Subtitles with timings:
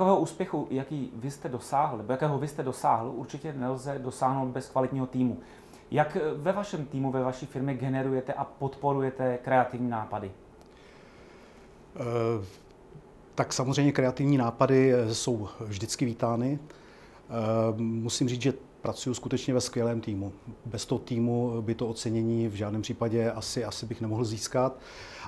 [0.00, 4.68] Takového úspěchu, jaký vy jste dosáhl, nebo jakého vy jste dosáhl, určitě nelze dosáhnout bez
[4.68, 5.38] kvalitního týmu.
[5.90, 10.30] Jak ve vašem týmu, ve vaší firmě generujete a podporujete kreativní nápady?
[11.94, 12.44] Uh,
[13.34, 16.58] tak samozřejmě kreativní nápady jsou vždycky vítány.
[17.72, 20.32] Uh, musím říct, že pracuji skutečně ve skvělém týmu.
[20.66, 24.78] Bez toho týmu by to ocenění v žádném případě asi, asi bych nemohl získat.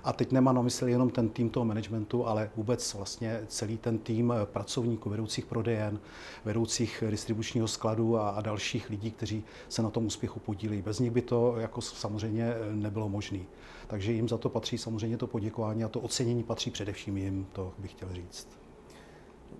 [0.05, 3.99] A teď nemám na mysli jenom ten tým toho managementu, ale vůbec vlastně celý ten
[3.99, 6.01] tým pracovníků, vedoucích prodejen,
[6.45, 10.83] vedoucích distribučního skladu a, a dalších lidí, kteří se na tom úspěchu podílí.
[10.83, 13.39] Bez nich by to jako samozřejmě nebylo možné.
[13.87, 17.73] Takže jim za to patří samozřejmě to poděkování a to ocenění patří především jim, to
[17.79, 18.62] bych chtěl říct.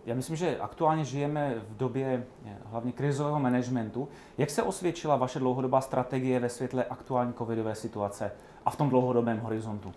[0.07, 4.09] Já myslím, že aktuálně žijeme v době eh, hlavně krizového managementu.
[4.39, 8.33] Jak se osvědčila vaše dlouhodobá strategie ve světle aktuální covidové situace
[8.65, 9.93] a v tom dlouhodobém horizontu?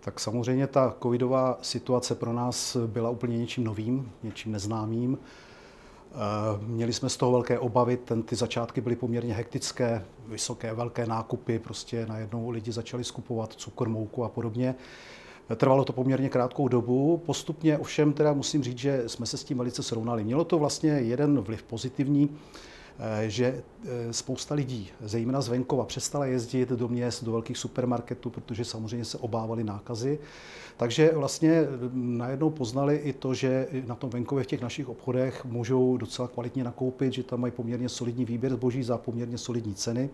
[0.00, 5.18] Tak samozřejmě ta covidová situace pro nás byla úplně něčím novým, něčím neznámým.
[6.12, 6.16] Eh,
[6.60, 11.58] měli jsme z toho velké obavy, ten, ty začátky byly poměrně hektické, vysoké, velké nákupy,
[11.58, 14.74] prostě najednou lidi začali skupovat cukr, mouku a podobně.
[15.56, 17.22] Trvalo to poměrně krátkou dobu.
[17.26, 20.24] Postupně ovšem teda musím říct, že jsme se s tím velice srovnali.
[20.24, 22.30] Mělo to vlastně jeden vliv pozitivní,
[23.26, 28.64] že eh, spousta lidí, zejména z venkova, přestala jezdit do měst, do velkých supermarketů, protože
[28.64, 30.18] samozřejmě se obávali nákazy.
[30.76, 35.96] Takže vlastně najednou poznali i to, že na tom venkově v těch našich obchodech můžou
[35.96, 40.10] docela kvalitně nakoupit, že tam mají poměrně solidní výběr zboží za poměrně solidní ceny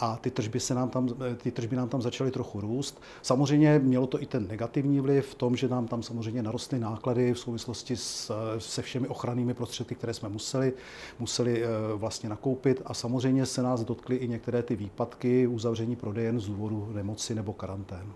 [0.00, 3.02] a ty tržby, se nám tam, ty tržby nám tam začaly trochu růst.
[3.22, 7.34] Samozřejmě mělo to i ten negativní vliv v tom, že nám tam samozřejmě narostly náklady
[7.34, 10.72] v souvislosti s, se všemi ochrannými prostředky, které jsme museli,
[11.18, 11.68] museli eh,
[12.00, 16.90] vlastně nakoupit a samozřejmě se nás dotkly i některé ty výpadky uzavření prodejen z důvodu
[16.92, 18.12] nemoci nebo karantén.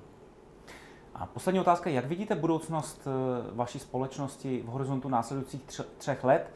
[1.14, 3.10] A poslední otázka, jak vidíte budoucnost eh,
[3.54, 5.60] vaší společnosti v horizontu následujících
[5.98, 6.50] třech let?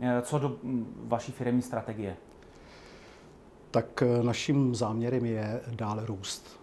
[0.00, 2.16] Eh, co do hm, vaší firmní strategie?
[3.70, 6.60] tak eh, naším záměrem je dále růst.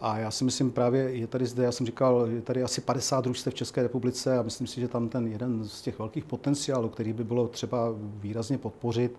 [0.00, 3.24] A já si myslím právě, je tady zde, já jsem říkal, je tady asi 50
[3.24, 6.88] družstev v České republice a myslím si, že tam ten jeden z těch velkých potenciálů,
[6.88, 9.18] který by bylo třeba výrazně podpořit,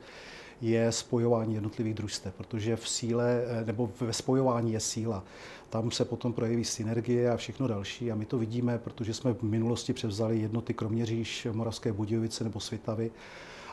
[0.62, 5.24] je spojování jednotlivých družstev, protože v síle, eh, nebo ve spojování je síla.
[5.70, 9.44] Tam se potom projeví synergie a všechno další a my to vidíme, protože jsme v
[9.44, 13.12] minulosti převzali jednoty Kroměříž, Moravské Budějovice nebo Svitavy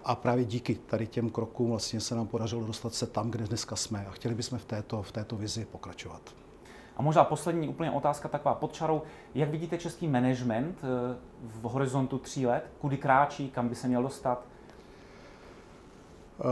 [0.05, 3.77] a právě díky tady těm krokům vlastně se nám podařilo dostat se tam, kde dneska
[3.77, 6.48] jsme a chtěli bychom v této, v této vizi pokračovat.
[6.99, 9.03] A možná poslední úplně otázka taková pod čarou.
[9.35, 12.71] Jak vidíte český management eh, v horizontu tří let?
[12.79, 14.45] Kudy kráčí, kam by se měl dostat?
[16.41, 16.45] Eh,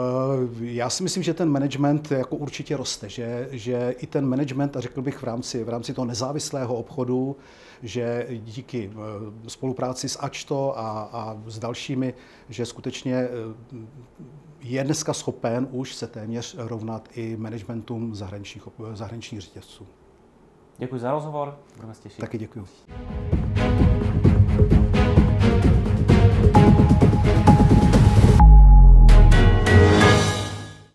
[0.60, 4.80] já si myslím, že ten management jako určitě roste, že, že i ten management, a
[4.80, 7.36] řekl bych v rámci, v rámci toho nezávislého obchodu,
[7.82, 12.14] že díky eh, spolupráci s Ačto a, a s dalšími,
[12.48, 13.28] že skutečně
[14.60, 19.86] je dneska schopen už se téměř rovnat i managementům zahraničních, zahraničních řetězců.
[20.78, 22.20] Děkuji za rozhovor, budeme se těšit.
[22.20, 22.66] Taky děkuji.